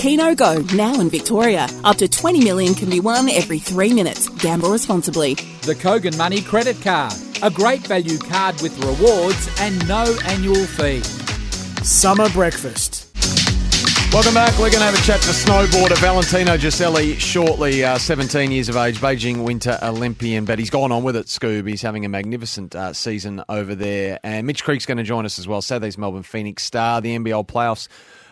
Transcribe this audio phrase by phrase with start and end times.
[0.00, 1.68] Keno Go, now in Victoria.
[1.84, 4.30] Up to 20 million can be won every three minutes.
[4.30, 5.34] Gamble responsibly.
[5.34, 7.12] The Kogan Money Credit Card.
[7.42, 11.02] A great value card with rewards and no annual fee.
[11.84, 13.08] Summer breakfast.
[14.10, 14.52] Welcome back.
[14.52, 18.76] We're going to have a chat to snowboarder Valentino Guseli shortly, uh, 17 years of
[18.76, 21.68] age, Beijing Winter Olympian, but he's gone on with it, Scoob.
[21.68, 24.18] He's having a magnificent uh, season over there.
[24.22, 25.60] And Mitch Creek's going to join us as well.
[25.60, 27.86] Saturday's Melbourne Phoenix Star, the NBL playoffs.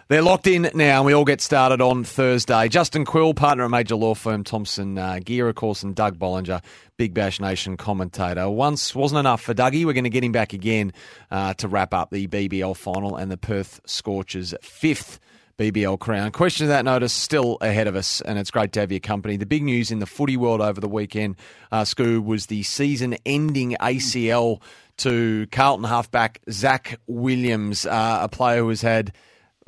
[0.08, 2.68] They're locked in now, and we all get started on Thursday.
[2.68, 6.62] Justin Quill, partner at major law firm Thomson uh, Geer, of course, and Doug Bollinger,
[6.96, 8.48] Big Bash Nation commentator.
[8.48, 9.84] Once wasn't enough for Dougie.
[9.84, 10.94] We're going to get him back again
[11.30, 15.20] uh, to wrap up the BBL final and the Perth Scorchers' fifth
[15.58, 16.32] BBL crown.
[16.32, 19.36] Question of that notice still ahead of us, and it's great to have your company.
[19.36, 21.36] The big news in the footy world over the weekend,
[21.70, 24.62] uh, Scoob, was the season-ending ACL
[24.96, 29.12] to Carlton halfback Zach Williams, uh, a player who has had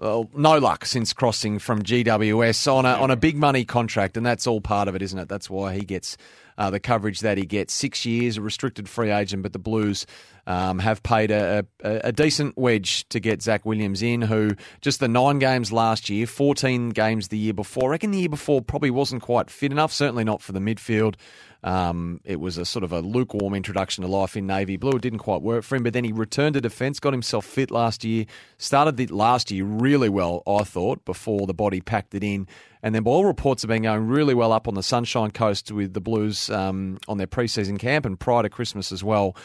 [0.00, 4.24] well, no luck since crossing from GWS on a, on a big money contract, and
[4.24, 5.28] that's all part of it, isn't it?
[5.28, 6.16] That's why he gets
[6.60, 7.72] uh, the coverage that he gets.
[7.72, 10.04] Six years, a restricted free agent, but the Blues
[10.46, 14.50] um, have paid a, a, a decent wedge to get Zach Williams in, who
[14.82, 17.88] just the nine games last year, 14 games the year before.
[17.88, 21.14] I reckon the year before probably wasn't quite fit enough, certainly not for the midfield.
[21.62, 24.92] Um, it was a sort of a lukewarm introduction to life in Navy Blue.
[24.92, 27.70] It didn't quite work for him, but then he returned to defence, got himself fit
[27.70, 28.26] last year,
[28.58, 32.46] started the last year really well, I thought, before the body packed it in.
[32.82, 35.92] And then, all reports, have been going really well up on the Sunshine Coast with
[35.92, 39.36] the Blues um, on their preseason camp and prior to Christmas as well.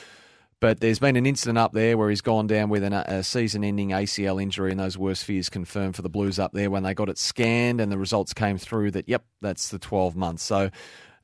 [0.61, 3.89] But there's been an incident up there where he's gone down with an, a season-ending
[3.89, 7.09] ACL injury, and those worst fears confirmed for the Blues up there when they got
[7.09, 10.43] it scanned, and the results came through that yep, that's the 12 months.
[10.43, 10.69] So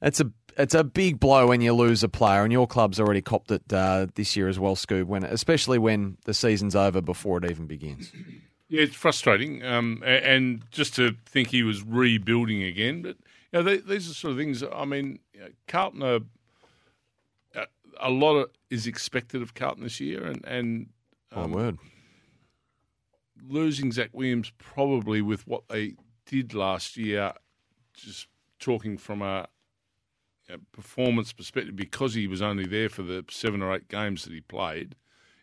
[0.02, 3.22] it's a it's a big blow when you lose a player, and your club's already
[3.22, 5.06] copped it uh, this year as well, Scoob.
[5.06, 8.12] When especially when the season's over before it even begins.
[8.72, 13.02] Yeah, it's frustrating, um, and just to think he was rebuilding again.
[13.02, 13.18] But
[13.52, 14.64] you know, they, these are sort of things.
[14.64, 16.22] I mean, you know, Carlton are
[17.54, 17.66] a,
[18.00, 20.88] a lot of, is expected of Carlton this year, and and
[21.34, 21.80] um, word.
[23.46, 25.96] losing Zach Williams probably with what they
[26.26, 27.34] did last year,
[27.94, 28.28] just
[28.58, 29.50] talking from a,
[30.50, 34.32] a performance perspective, because he was only there for the seven or eight games that
[34.32, 34.96] he played,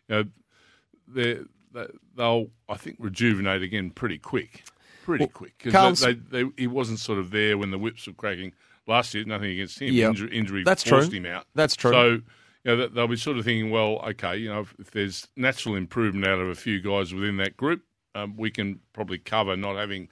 [0.07, 0.23] you know,
[1.07, 1.39] they
[2.15, 4.63] they'll I think rejuvenate again pretty quick,
[5.03, 5.57] pretty Well, quick.
[5.59, 8.53] 'Cause Carl's- they, they, he wasn't sort of there when the whips were cracking
[8.87, 9.23] last year.
[9.25, 9.93] Nothing against him.
[9.93, 10.09] Yeah.
[10.09, 11.19] Injury, injury That's forced true.
[11.19, 11.45] him out.
[11.55, 11.91] That's true.
[11.91, 12.09] So
[12.65, 15.75] you know, they'll be sort of thinking, well, okay, you know, if, if there's natural
[15.75, 17.83] improvement out of a few guys within that group,
[18.15, 20.09] um, we can probably cover not having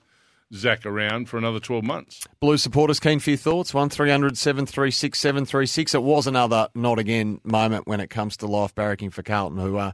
[0.54, 2.24] Zach around for another 12 months.
[2.40, 3.74] Blue supporters keen for your thoughts.
[3.74, 9.12] One 736 736 It was another not again moment when it comes to life barracking
[9.12, 9.94] for Carlton, who are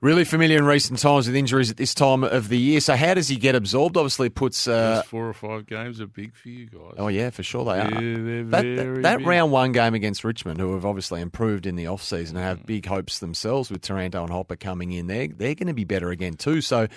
[0.00, 2.80] really familiar in recent times with injuries at this time of the year.
[2.80, 3.96] So how does he get absorbed?
[3.96, 4.68] Obviously, puts.
[4.68, 6.94] Uh, four or five games are big for you guys.
[6.98, 8.44] oh yeah, for sure they are.
[8.44, 12.02] That very that round one game against Richmond, who have obviously improved in the off
[12.02, 15.66] season and have big hopes themselves with Taranto and Hopper coming in, they they're going
[15.68, 16.60] to be better again too.
[16.60, 16.88] So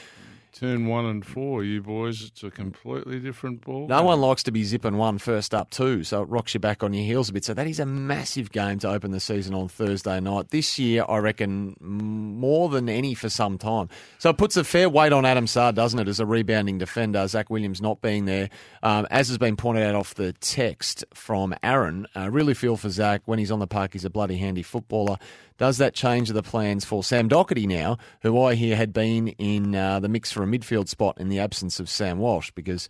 [0.53, 3.87] Turn one and four, you boys, it's a completely different ball.
[3.87, 6.83] No one likes to be zipping one first up too, so it rocks you back
[6.83, 7.45] on your heels a bit.
[7.45, 10.49] So that is a massive game to open the season on Thursday night.
[10.49, 13.87] This year, I reckon more than any for some time.
[14.19, 17.25] So it puts a fair weight on Adam Saad, doesn't it, as a rebounding defender?
[17.29, 18.49] Zach Williams not being there,
[18.83, 22.07] um, as has been pointed out off the text from Aaron.
[22.13, 23.93] I really feel for Zach when he's on the park.
[23.93, 25.17] He's a bloody handy footballer.
[25.61, 29.75] Does that change the plans for Sam Docherty now, who I hear had been in
[29.75, 32.49] uh, the mix for a midfield spot in the absence of Sam Walsh?
[32.49, 32.89] Because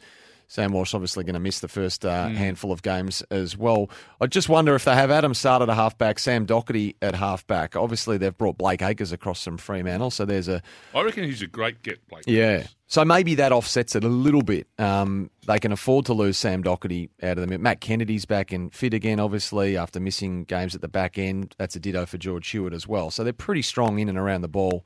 [0.52, 3.90] Sam Walsh obviously going to miss the first uh, handful of games as well.
[4.20, 7.78] I just wonder if they have Adam started at halfback, Sam Docherty at halfback.
[7.78, 10.62] Obviously, they've brought Blake Acres across from Fremantle, so there's a
[10.94, 12.26] I reckon he's a great get, Blake.
[12.28, 12.68] yeah.
[12.88, 14.68] So maybe that offsets it a little bit.
[14.78, 17.62] Um, they can afford to lose Sam Docherty out of the mix.
[17.62, 21.56] Matt Kennedy's back and fit again, obviously, after missing games at the back end.
[21.58, 23.10] That's a ditto for George Hewett as well.
[23.10, 24.86] So they're pretty strong in and around the ball,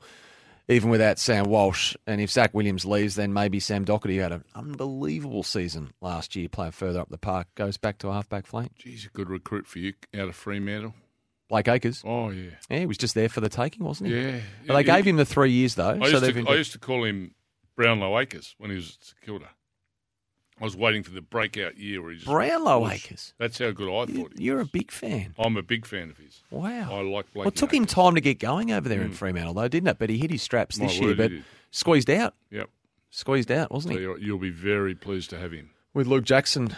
[0.68, 1.94] even without Sam Walsh.
[2.06, 6.34] And if Zach Williams leaves, then maybe Sam Docherty, who had an unbelievable season last
[6.36, 8.72] year playing further up the park, goes back to a halfback flank.
[8.82, 10.94] He's a good recruit for you out of Fremantle.
[11.48, 12.02] Blake Acres.
[12.04, 12.50] Oh, yeah.
[12.68, 14.20] Yeah, he was just there for the taking, wasn't he?
[14.20, 14.40] Yeah.
[14.66, 15.90] But they gave him the three years, though.
[15.90, 17.34] I so used, they've to, been- I used to call him
[17.76, 19.48] Brownlow Acres when he was at St Kilda.
[20.60, 22.88] I was waiting for the breakout year where he just Brownlow.
[22.88, 23.34] Acres.
[23.38, 25.34] That's how good I thought he You're a big fan.
[25.38, 26.42] I'm a big fan of his.
[26.50, 26.94] Wow.
[26.94, 27.44] I like Blake.
[27.44, 29.98] Well, it took him time to get going over there in Fremantle, though, didn't it?
[29.98, 30.82] But he hit his straps Hmm.
[30.84, 32.34] My this year, word, he but squeezed out.
[32.50, 32.70] Yep.
[33.10, 34.04] Squeezed out, wasn't So he?
[34.04, 35.70] you'll, you'll be very pleased to have him.
[35.94, 36.74] With Luke Jackson,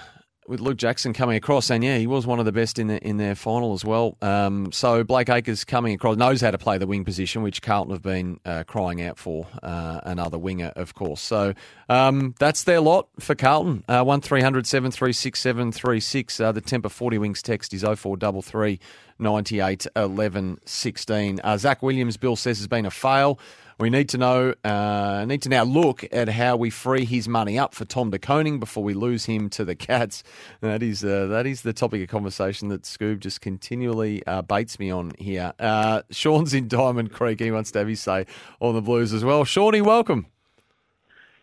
[0.47, 2.99] with Luke Jackson coming across, and yeah, he was one of the best in the,
[3.05, 4.17] in their final as well.
[4.23, 7.93] Um, so Blake Acres coming across knows how to play the wing position, which Carlton
[7.93, 11.21] have been uh, crying out for uh, another winger, of course.
[11.21, 11.55] So
[11.89, 13.85] um, that's their lot for Carlton.
[13.89, 18.79] Uh, one 736 736 Uh, the Temper Forty Winks text is 0433
[19.19, 21.41] 98 11 16.
[21.43, 23.39] Uh, Zach Williams, Bill says, has been a fail.
[23.81, 27.61] We need to know, uh, need to now look at how we free his money
[27.61, 30.25] up for Tom de Koning before we lose him to the Cats.
[30.63, 34.81] That is uh, that is the topic of conversation that Scoob just continually uh, baits
[34.81, 35.53] me on here.
[35.61, 37.39] Uh, Sean's in Diamond Creek.
[37.39, 38.27] He wants to have his say
[38.59, 39.45] on the Blues as well.
[39.45, 40.27] Shawnee, welcome.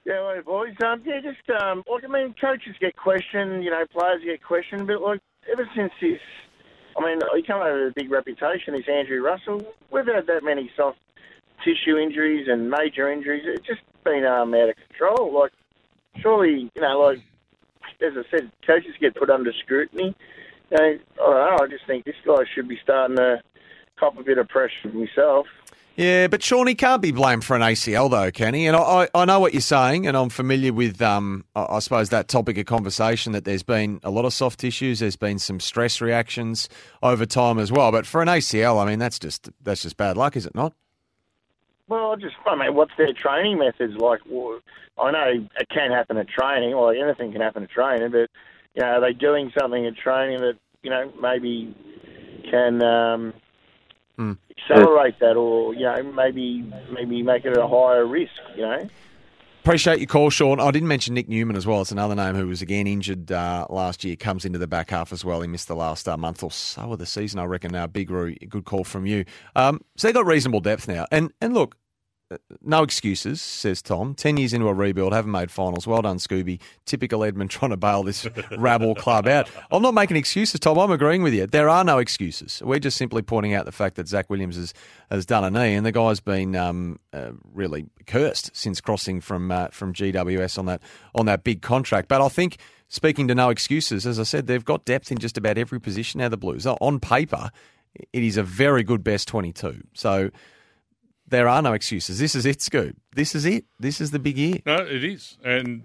[0.06, 0.76] Yeah, well, boys.
[0.86, 4.86] Um, yeah, just um, like I mean, coaches get questioned, you know, players get questioned,
[4.86, 5.20] but like
[5.52, 6.20] ever since this,
[6.96, 8.76] I mean, he come over with a big reputation.
[8.76, 9.66] This Andrew Russell.
[9.92, 11.00] We've had that many soft
[11.64, 13.44] tissue injuries and major injuries.
[13.48, 15.34] It's just been um, out of control.
[15.34, 15.54] Like,
[16.22, 17.18] surely, you know, like
[18.06, 20.16] as I said, coaches get put under scrutiny.
[20.70, 21.64] You know, I don't know.
[21.64, 23.42] I just think this guy should be starting to
[24.00, 25.48] cop a bit of pressure himself.
[25.96, 28.66] Yeah, but Sean, he can't be blamed for an ACL, though, can he?
[28.66, 32.28] And I, I, know what you're saying, and I'm familiar with, um, I, suppose, that
[32.28, 36.02] topic of conversation that there's been a lot of soft tissues, there's been some stress
[36.02, 36.68] reactions
[37.02, 37.94] over time as well.
[37.94, 40.74] But for an ACL, I mean, that's just that's just bad luck, is it not?
[41.88, 44.20] Well, I just, I mean, what's their training methods like?
[44.30, 44.60] Well,
[45.02, 48.30] I know it can happen at training, like anything can happen at training, but,
[48.74, 51.74] you know, are they doing something at training that, you know, maybe
[52.52, 53.34] can um,
[54.20, 58.88] accelerate that or, you know, maybe maybe make it a higher risk, you know?
[59.66, 60.60] Appreciate your call, Sean.
[60.60, 61.82] I didn't mention Nick Newman as well.
[61.82, 64.16] It's another name who was again injured uh, last year.
[64.16, 65.42] Comes into the back half as well.
[65.42, 67.72] He missed the last uh, month or so of the season, I reckon.
[67.72, 69.26] Now, Big Roo, good call from you.
[69.56, 71.76] Um, so they got reasonable depth now, and and look,
[72.62, 74.16] no excuses, says Tom.
[74.16, 75.86] Ten years into a rebuild, haven't made finals.
[75.86, 76.60] Well done, Scooby.
[76.86, 78.28] Typical Edmund trying to bail this
[78.58, 79.50] rabble club out.
[79.72, 80.78] I'm not making excuses, Tom.
[80.80, 81.46] I'm agreeing with you.
[81.46, 82.62] There are no excuses.
[82.64, 84.74] We're just simply pointing out the fact that Zach Williams has,
[85.12, 89.52] has done a knee, and the guy's been um, uh, really cursed since crossing from
[89.52, 90.82] uh, from GWS on that
[91.14, 92.08] on that big contract.
[92.08, 92.58] But I think.
[92.88, 96.20] Speaking to no excuses, as I said, they've got depth in just about every position
[96.20, 96.30] now.
[96.30, 97.50] The Blues on paper,
[98.14, 99.82] it is a very good best twenty-two.
[99.96, 100.30] So
[101.28, 102.20] there are no excuses.
[102.20, 102.96] This is it, Scoop.
[103.16, 103.66] This is it.
[103.80, 104.60] This is the big year.
[104.66, 105.84] No, it is, and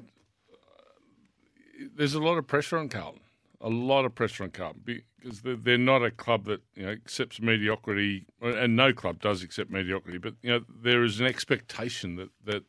[1.96, 3.20] there's a lot of pressure on Carlton.
[3.62, 7.40] A lot of pressure on Carlton because they're, not a club that you know accepts
[7.40, 10.18] mediocrity, and no club does accept mediocrity.
[10.18, 12.64] But you know there is an expectation that that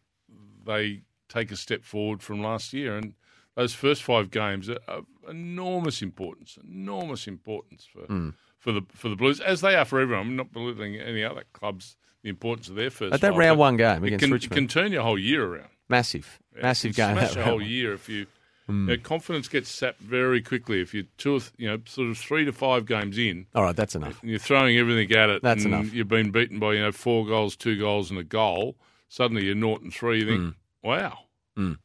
[0.65, 3.13] they take a step forward from last year, and
[3.56, 6.57] those first five games are of enormous importance.
[6.62, 8.33] Enormous importance for mm.
[8.62, 10.28] For the for the Blues, as they are for everyone.
[10.28, 13.13] I'm not belittling any other clubs the importance of their first.
[13.13, 14.54] At that five, round but one game against can, Richmond.
[14.56, 15.68] can turn your whole year around.
[15.90, 17.18] Massive, massive It game.
[17.18, 17.69] Smash a whole round.
[17.69, 18.28] year if you.
[18.68, 18.88] Hmm.
[18.88, 22.10] you know, confidence gets sapped very quickly if you're two, or th- you know, sort
[22.12, 24.22] of three to five games in, All right, that's enough.
[24.22, 25.42] and you're throwing everything at it.
[25.42, 25.92] That's and enough.
[25.92, 28.75] You've been beaten by you know four goals, two goals, and a goal.
[29.10, 30.19] Suddenly you're naught and three.
[30.19, 31.18] You think, wow,
[31.57, 31.80] Mm.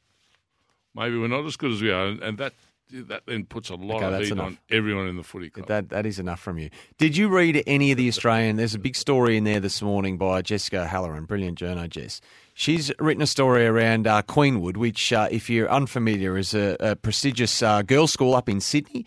[0.94, 2.52] maybe we're not as good as we are, and, and that
[2.92, 4.46] that then puts a lot Okay, of heat enough.
[4.46, 5.66] on everyone in the footy club.
[5.66, 6.70] That that is enough from you.
[6.98, 8.56] Did you read any of the Australian?
[8.56, 12.20] There's a big story in there this morning by Jessica Halloran, brilliant journo, Jess.
[12.54, 16.96] She's written a story around uh, Queenwood, which, uh, if you're unfamiliar, is a, a
[16.96, 19.04] prestigious uh, girls' school up in Sydney.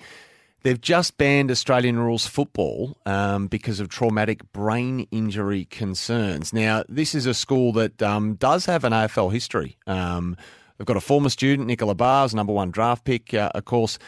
[0.61, 6.51] They've just banned Australian rules football um, because of traumatic brain injury concerns.
[6.51, 9.77] Now, this is a school that um, does have an AFL history.
[9.87, 10.35] Um,
[10.79, 13.99] they've got a former student, Nicola Bars, number one draft pick, uh, of course.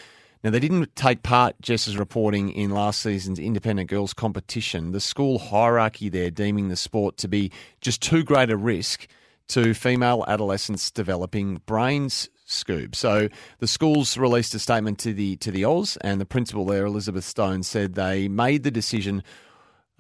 [0.44, 4.92] Now, they didn't take part, Jess is reporting, in last season's independent girls competition.
[4.92, 9.08] The school hierarchy there deeming the sport to be just too great a risk
[9.50, 12.96] to female adolescents developing brains Scoob.
[12.96, 16.86] So the schools released a statement to the to the Oz, and the principal there,
[16.86, 19.24] Elizabeth Stone, said they made the decision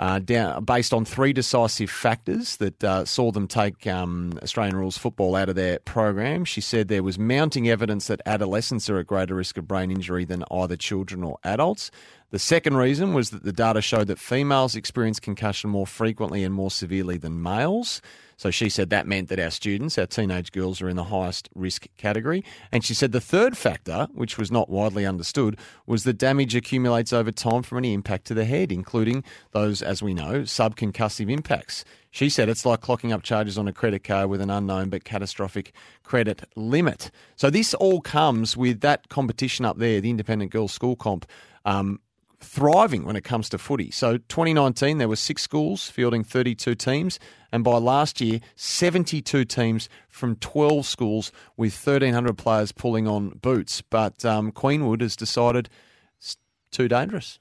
[0.02, 4.98] uh, down, based on three decisive factors that uh, saw them take um, Australian rules
[4.98, 6.44] football out of their program.
[6.44, 10.26] She said there was mounting evidence that adolescents are at greater risk of brain injury
[10.26, 11.92] than either children or adults.
[12.32, 16.56] The second reason was that the data showed that females experience concussion more frequently and
[16.56, 18.02] more severely than males.
[18.42, 21.48] So she said that meant that our students, our teenage girls, are in the highest
[21.54, 22.44] risk category.
[22.72, 27.14] And she said the third factor, which was not widely understood, was that damage accumulates
[27.14, 31.86] over time from any impact to the head, including those, as we know, subconcussive impacts.
[32.10, 35.04] She said it's like clocking up charges on a credit card with an unknown but
[35.04, 35.72] catastrophic
[36.02, 37.12] credit limit.
[37.36, 41.28] So this all comes with that competition up there, the Independent Girls School Comp.
[41.64, 42.00] Um,
[42.44, 43.92] thriving when it comes to footy.
[43.92, 47.20] So 2019 there were 6 schools fielding 32 teams
[47.52, 53.82] and by last year 72 teams from 12 schools with 1300 players pulling on boots.
[53.82, 55.70] But um, Queenwood has decided
[56.18, 56.38] it's
[56.72, 57.40] too dangerous.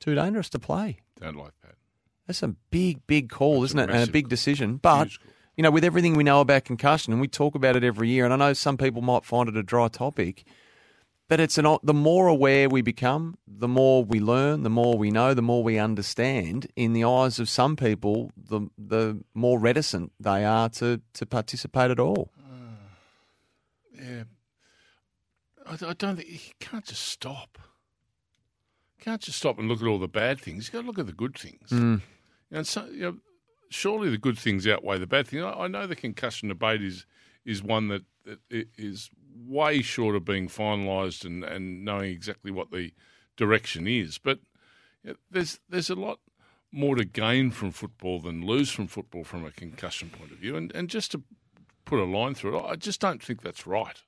[0.00, 0.98] Too dangerous to play.
[1.20, 1.76] Don't like that.
[2.26, 3.90] That's a big big call, That's isn't it?
[3.90, 4.76] And a big decision.
[4.76, 5.10] But
[5.56, 8.24] you know, with everything we know about concussion, and we talk about it every year,
[8.24, 10.44] and I know some people might find it a dry topic,
[11.28, 15.10] but it's an the more aware we become, the more we learn, the more we
[15.10, 16.68] know, the more we understand.
[16.76, 21.90] In the eyes of some people, the the more reticent they are to to participate
[21.90, 22.30] at all.
[23.92, 24.24] Yeah.
[25.66, 27.58] I, I don't think you can't just stop.
[28.98, 30.66] You can't just stop and look at all the bad things.
[30.66, 31.70] You've got to look at the good things.
[31.70, 32.02] Mm.
[32.50, 33.16] And so, you know,
[33.68, 35.42] surely the good things outweigh the bad things.
[35.42, 37.06] I, I know the concussion debate is
[37.44, 39.10] is one that, that is
[39.46, 42.92] way short of being finalised and, and knowing exactly what the
[43.36, 44.18] direction is.
[44.18, 44.40] But
[45.30, 46.18] there's there's a lot
[46.72, 50.56] more to gain from football than lose from football from a concussion point of view.
[50.56, 51.22] And and just to
[51.84, 54.02] put a line through it, I just don't think that's right.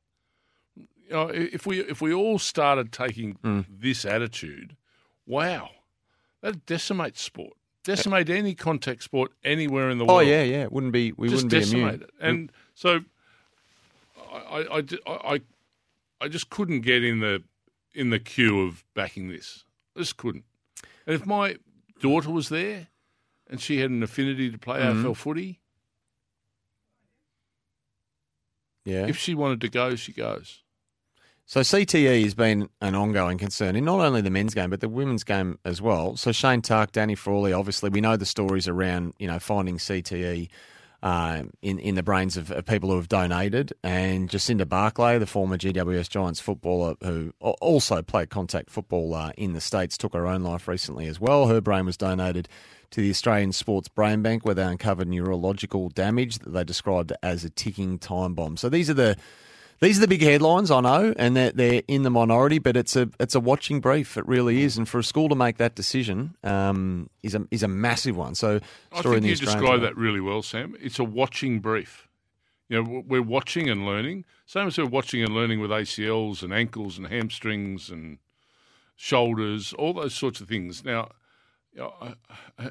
[0.77, 3.61] You know, if we if we all started taking hmm.
[3.69, 4.77] this attitude,
[5.27, 5.71] wow,
[6.43, 7.55] that decimates sport.
[7.85, 10.27] Decimate any contact sport anywhere in the oh, world.
[10.27, 10.65] Oh yeah, yeah.
[10.65, 12.03] It wouldn't be we just wouldn't be decimate immune.
[12.03, 12.11] it.
[12.21, 13.01] And so,
[14.33, 15.41] I, I, I, I,
[16.21, 17.43] I just couldn't get in the
[17.95, 19.65] in the queue of backing this.
[19.97, 20.45] I just couldn't.
[21.07, 21.57] And if my
[22.01, 22.89] daughter was there
[23.49, 25.07] and she had an affinity to play Mm-hmm.
[25.07, 25.61] AFL footy,
[28.85, 29.07] Yeah.
[29.07, 30.63] if she wanted to go, she goes.
[31.45, 34.89] So CTE has been an ongoing concern in not only the men's game but the
[34.89, 36.17] women's game as well.
[36.17, 40.49] So Shane Tuck, Danny Frawley, obviously we know the stories around you know finding CTE
[41.02, 45.26] uh, in in the brains of, of people who have donated, and Jacinda Barclay, the
[45.26, 50.26] former GWS Giants footballer who also played contact football uh, in the states, took her
[50.26, 51.47] own life recently as well.
[51.47, 52.49] Her brain was donated
[52.90, 57.45] to the Australian Sports Brain Bank, where they uncovered neurological damage that they described as
[57.45, 58.57] a ticking time bomb.
[58.57, 59.17] So these are the
[59.81, 62.97] these are the big headlines, I know, and they're, they're in the minority, but it's
[62.97, 64.17] a it's a watching brief.
[64.17, 67.63] It really is, and for a school to make that decision um, is a is
[67.63, 68.35] a massive one.
[68.35, 68.61] So,
[68.93, 70.75] I think you described that really well, Sam.
[70.81, 72.09] It's a watching brief.
[72.69, 74.25] You know, we're watching and learning.
[74.47, 78.19] Same as we're watching and learning with ACLs and ankles and hamstrings and
[78.95, 80.85] shoulders, all those sorts of things.
[80.85, 81.11] Now,
[81.73, 82.15] you know,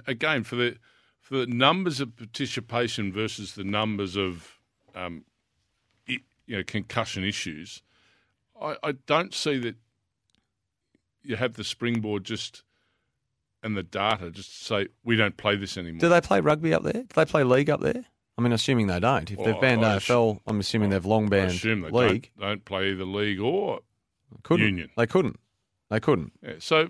[0.06, 0.78] again, for the
[1.22, 4.60] for the numbers of participation versus the numbers of
[4.94, 5.24] um,
[6.48, 7.84] you know concussion issues,
[8.60, 9.76] I, I don't see that
[11.22, 12.64] you have the springboard just
[13.62, 16.00] and the data just to say we don't play this anymore.
[16.00, 16.94] Do they play rugby up there?
[16.94, 18.06] Do they play league up there?
[18.38, 19.30] I mean, assuming they don't.
[19.32, 22.32] If they've oh, banned I AFL, I'm assuming they've long I banned assume they league.
[22.38, 23.80] Don't, don't play either league or
[24.44, 24.66] Couldn't.
[24.66, 24.90] union.
[24.96, 25.40] They couldn't.
[25.90, 26.34] They couldn't.
[26.42, 26.54] yeah.
[26.60, 26.90] so.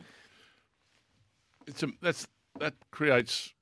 [1.65, 2.27] It's a that's
[2.59, 3.53] that creates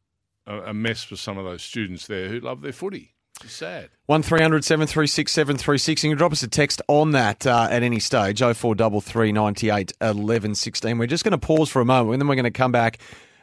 [0.46, 3.15] a, a mess for some of those students there who love their footy.
[3.44, 3.90] Is sad.
[4.06, 8.40] One 736 736 You can drop us a text on that uh, at any stage.
[8.40, 10.98] 0433 98 11 16.
[10.98, 13.00] We're just going to pause for a moment and then we're going to come back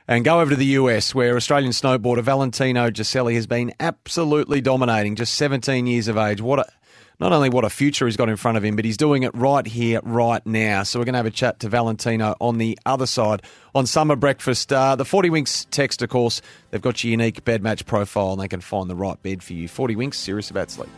[0.08, 5.14] and go over to the US where Australian snowboarder Valentino Guseli has been absolutely dominating.
[5.14, 6.40] Just 17 years of age.
[6.40, 6.66] What a,
[7.20, 9.34] not only what a future he's got in front of him, but he's doing it
[9.34, 10.82] right here, right now.
[10.82, 13.42] So we're going to have a chat to Valentino on the other side
[13.74, 14.72] on Summer Breakfast.
[14.72, 18.40] Uh, the 40 Winks text, of course, they've got your unique bed match profile and
[18.40, 19.68] they can find the right bed for you.
[19.68, 20.92] 40 Winks, serious about sleep.